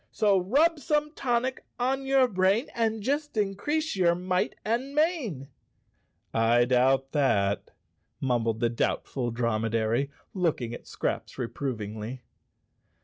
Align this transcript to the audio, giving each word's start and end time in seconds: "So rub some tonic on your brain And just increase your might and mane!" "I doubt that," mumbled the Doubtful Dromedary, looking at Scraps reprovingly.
"So 0.21 0.39
rub 0.39 0.79
some 0.79 1.11
tonic 1.13 1.63
on 1.79 2.07
your 2.07 2.27
brain 2.27 2.69
And 2.73 3.03
just 3.03 3.37
increase 3.37 3.95
your 3.95 4.15
might 4.15 4.55
and 4.65 4.95
mane!" 4.95 5.47
"I 6.33 6.65
doubt 6.65 7.11
that," 7.11 7.69
mumbled 8.19 8.61
the 8.61 8.69
Doubtful 8.69 9.29
Dromedary, 9.29 10.09
looking 10.33 10.73
at 10.73 10.87
Scraps 10.87 11.35
reprovingly. 11.37 12.21